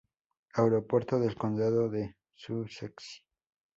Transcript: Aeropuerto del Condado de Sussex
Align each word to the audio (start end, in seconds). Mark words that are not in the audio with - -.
Aeropuerto 0.55 1.19
del 1.19 1.35
Condado 1.35 1.87
de 1.87 2.15
Sussex 2.33 3.23